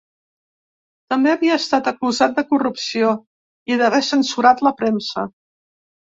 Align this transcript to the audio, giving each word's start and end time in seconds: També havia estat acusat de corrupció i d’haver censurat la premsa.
També 1.13 1.29
havia 1.33 1.57
estat 1.63 1.89
acusat 1.91 2.33
de 2.39 2.45
corrupció 2.55 3.13
i 3.75 3.79
d’haver 3.83 4.01
censurat 4.09 4.67
la 4.71 4.75
premsa. 4.83 5.29